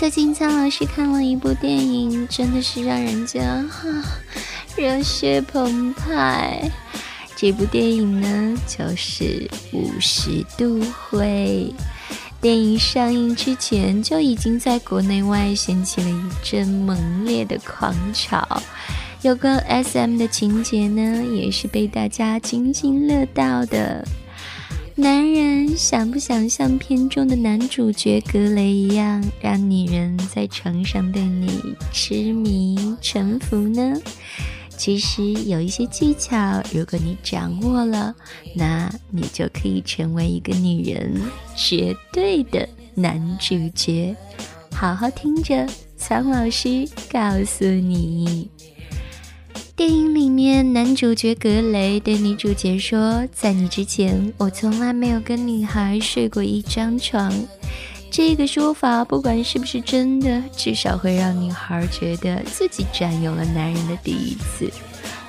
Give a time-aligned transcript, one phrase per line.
[0.00, 3.86] 最近苍老师看了一部电影，真的是让人家哈
[4.74, 6.70] 热血澎湃。
[7.36, 9.24] 这部电影呢，就是
[9.74, 11.70] 《五十度灰》。
[12.40, 18.62] 电影上映之前就已经在国内外掀起了一阵猛烈的狂潮，
[19.20, 24.02] 有关 SM 的情节呢，也是被大家津津乐道的。
[25.00, 33.98] 男人想不想像片中的男主角格雷一样，让女人在床上对你痴迷臣服呢？
[34.76, 38.14] 其实有一些技巧，如果你掌握了，
[38.54, 41.18] 那你就可以成为一个女人
[41.56, 44.14] 绝对的男主角。
[44.70, 48.50] 好好听着，苍老师告诉你。
[49.80, 57.32] 电影里面，男主角格雷对女主角说：“在你之前，我从来没有跟女孩睡过一张床。”
[58.12, 64.70] 这个说法不管是不是真的，至少会让女孩觉得自己占有了男人的第一次。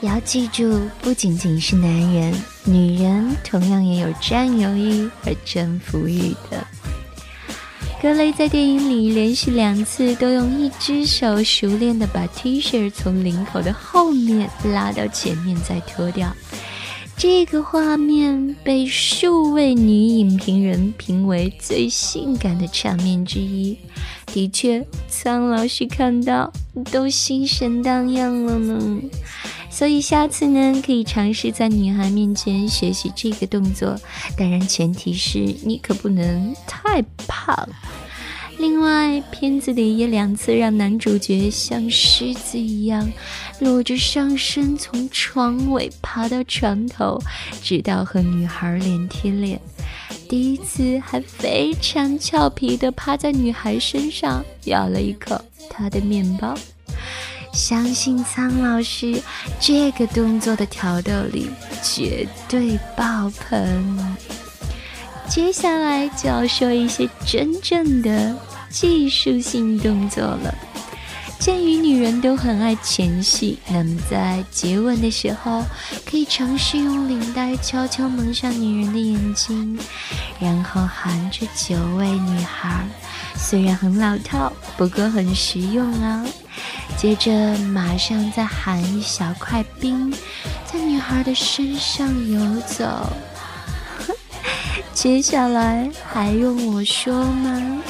[0.00, 6.66] 要记住，不仅仅是男人，女人同样也有占有欲和征服欲的。
[8.00, 16.34] 格雷在电影里连续两次都用一只手熟练地把 T 恤从领口的后面拉到前面再脱掉，
[17.14, 23.76] 这个画面被数位女影评人评为最性感的场面之一。
[24.32, 26.50] 的确，苍老师看到
[26.90, 28.98] 都心神荡漾了呢。
[29.70, 33.96] 所以下次呢，可以尝试在女孩面前学习这个动作，
[34.36, 37.68] 当然前提是你可不能太胖。
[38.58, 43.10] 另外，片子里也两次让男主角像狮子一样，
[43.60, 47.18] 裸着上身从床尾爬到床头，
[47.62, 49.58] 直到和女孩脸贴脸。
[50.28, 56.54] 第一次还非常俏皮地趴在女孩身上，咬了一口她的面包。
[57.52, 59.20] 相信苍老师
[59.58, 61.50] 这个动作的挑逗力
[61.82, 64.16] 绝对爆棚。
[65.28, 68.36] 接下来就要说一些真正的
[68.68, 70.54] 技术性动作了。
[71.38, 75.64] 鉴于女人都很爱前戏，那么在接吻的时候，
[76.04, 79.78] 可以尝试用领带悄悄蒙上女人的眼睛，
[80.38, 82.86] 然后含着酒喂女孩。
[83.36, 86.26] 虽然很老套，不过很实用啊。
[87.00, 90.12] 接着马上再喊一小块冰，
[90.70, 92.84] 在女孩的身上游走。
[94.92, 97.82] 接下来还用我说吗？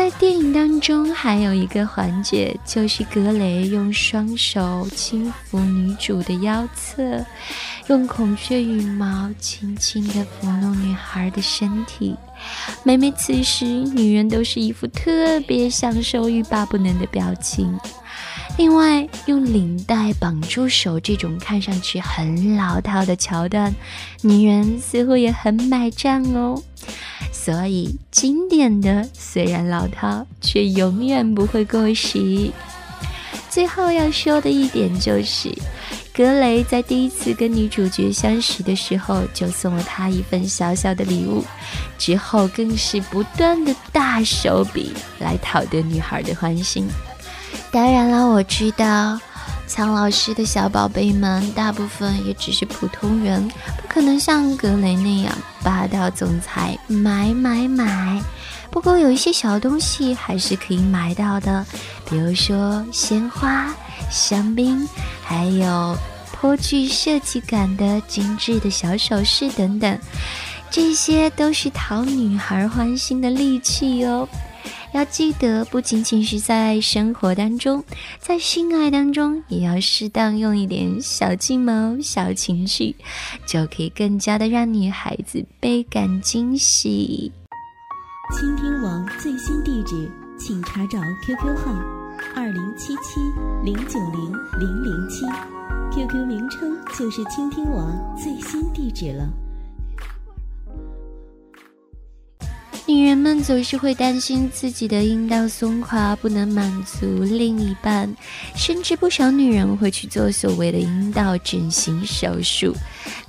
[0.00, 7.22] 在电影当中还有一个环节，就是格雷用双手轻抚女主的腰侧，
[7.88, 12.16] 用孔雀羽毛轻轻地抚弄女孩的身体。
[12.82, 17.78] 每每此时，女人都是一副特别享受、欲罢不能的表情。
[18.56, 23.70] 另外，用领带绑住手这种看上去很老套的桥段，
[24.22, 26.62] 女人似乎也很买账哦。
[27.32, 32.50] 所以，经典的虽然老套，却永远不会过时。
[33.48, 35.50] 最后要说的一点就是。
[36.12, 41.42] 格雷在第一次跟女主角相识的时候，就送了她一份小小的礼物，
[41.96, 46.86] 之后更是不断的大手笔来讨得女孩的欢心。
[47.70, 49.18] 当然了，我知道
[49.70, 55.32] 苍老师的小宝贝们大部分也只是普通人，不可能像格雷那样
[55.62, 58.20] 霸道总裁，买买买。
[58.68, 61.64] 不过有一些小东西还是可以买到的，
[62.08, 63.72] 比如说鲜花、
[64.10, 64.88] 香槟，
[65.22, 65.96] 还有。
[66.32, 69.98] 颇具设计感的精致的小首饰等等，
[70.70, 74.26] 这些都是讨女孩欢心的利器哦。
[74.92, 77.82] 要记得，不仅仅是在生活当中，
[78.18, 82.94] 在性爱当中，也要适当用一点小计谋、小情趣，
[83.46, 87.30] 就可以更加的让女孩子倍感惊喜。
[88.36, 91.72] 倾听王最新地址，请查找 QQ 号：
[92.34, 93.20] 二零七七
[93.64, 95.24] 零九零零零七。
[95.92, 99.28] QQ 名称就是倾听网最新地址了。
[103.00, 108.14] 女人们总是会担心自己的阴道松垮不能满足另一半，
[108.54, 112.74] 甚至不少女人会去做所谓的阴道整形手术，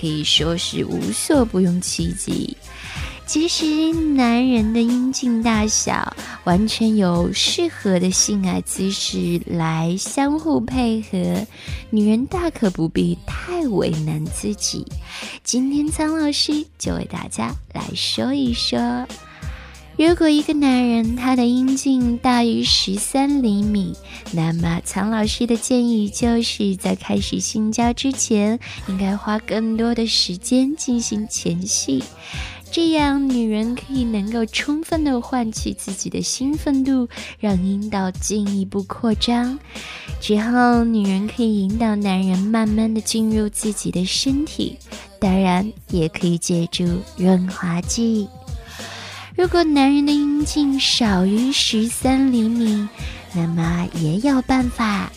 [0.00, 2.56] 可以说是无所不用其极。
[3.26, 11.44] 其实，男人的阴茎大小完全由适合的性爱姿势来相互配合，
[11.90, 14.86] 女人大可不必太为难自己。
[15.42, 18.78] 今天苍老师就为大家来说一说，
[19.98, 23.94] 如果一个男人他的阴茎大于十三厘米，
[24.32, 32.04] 那么苍老师的建议就是在开始性交之前，应该花更多的时间进行前戏，
[32.70, 37.08] 这样女人可以能够充分的唤起自己的兴奋度，
[37.40, 39.58] 让阴道进一步扩张。
[40.20, 44.76] 之后，女人可以引导男人慢慢的进入自己的身体，
[45.18, 46.84] 当然也可以借助
[47.16, 48.28] 润滑剂。
[49.36, 52.88] 如果男人的阴茎少于十三厘米，
[53.34, 55.12] 那么也有办法。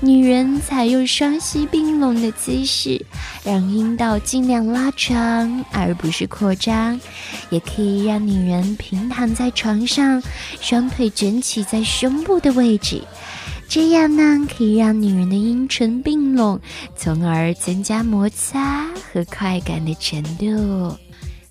[0.00, 3.00] 女人采用双膝并拢的姿势，
[3.44, 7.00] 让阴道尽量拉长，而不是扩张。
[7.50, 10.20] 也可以让女人平躺在床上，
[10.60, 13.00] 双腿卷起在胸部的位置，
[13.68, 16.58] 这样呢，可以让女人的阴唇并拢，
[16.96, 20.96] 从而增加摩擦和快感的程度。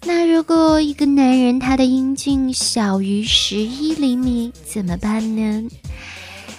[0.02, 5.70] 那如果一个男人他的阴茎小于十一厘米怎么办呢？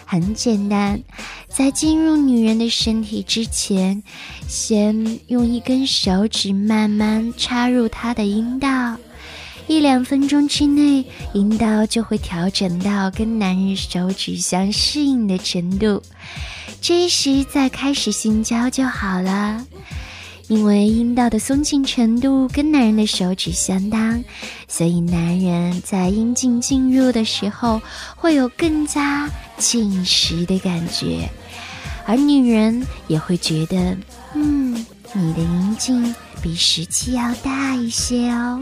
[0.05, 1.01] 很简单，
[1.49, 4.03] 在进入女人的身体之前，
[4.49, 8.97] 先用一根手指慢慢插入她的阴道，
[9.69, 16.03] 一两分钟之内，阴道就会调整到跟男人手指相适应的程度，
[16.81, 19.65] 这时再开始性交就好了。
[20.50, 24.25] 因为阴道的松紧程度跟男人的手指相当，
[24.67, 27.81] 所以男人在阴茎进入的时候
[28.17, 31.31] 会有更加紧实的感觉，
[32.05, 33.97] 而女人也会觉得，
[34.35, 36.12] 嗯，你的阴茎
[36.43, 38.61] 比实际要大一些哦。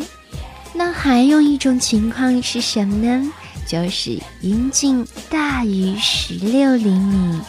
[0.74, 3.32] 那还有一种情况是什么呢？
[3.66, 7.40] 就是阴茎大于十六厘米。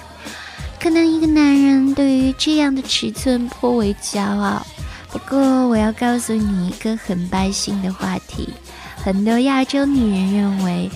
[0.80, 4.66] 可能一个男人对于这样的尺寸颇为骄傲，
[5.12, 8.50] 不过我要告诉你一个很败兴的话题：
[8.96, 10.90] 很多亚洲女人认为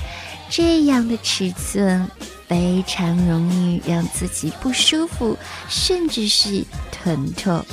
[0.49, 2.09] 这样的尺寸
[2.47, 5.37] 非常容易让自己不舒服，
[5.67, 7.63] 甚至是疼痛。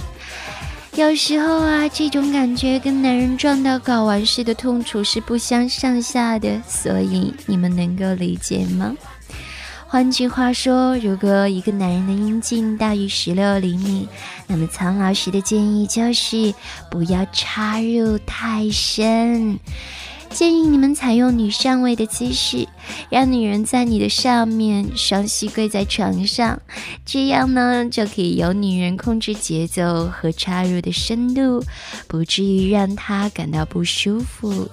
[0.96, 8.92] 有时候啊，这种感觉跟男人撞到睾丸时的痛楚是不相上下的，所以你们能够理解吗？
[9.92, 14.06] 换句话说，如果一个男人的阴茎大于十六厘米，
[14.46, 16.54] 那么苍老师的建议就是
[16.88, 19.58] 不要插入太深，
[20.30, 22.68] 建议你们采用女上位的姿势，
[23.08, 26.62] 让女人在你的上面，双膝跪在床上，
[27.04, 31.64] 这样呢就可以由女人控制节奏和插入的深度，
[32.06, 34.70] 不至于让她感到不舒服。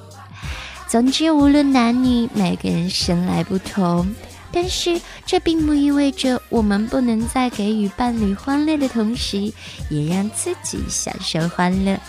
[0.88, 4.08] 总之，无论男女，每个人生来不同。
[4.52, 9.52] 但是这并不意味着我们不能在给予伴侣欢乐的同时，
[9.90, 12.00] 也让自己享受欢乐。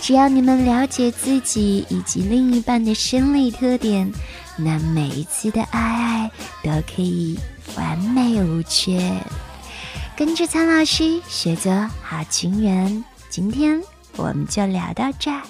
[0.00, 4.12] 只要你们了解自己以及另一半的生理特点，
[4.56, 6.30] 那每一次的爱爱
[6.62, 7.38] 都可以
[7.76, 9.14] 完美无缺。
[10.16, 11.72] 跟着苍老师学做
[12.02, 13.80] 好情人，今天
[14.16, 15.40] 我们就聊到这儿。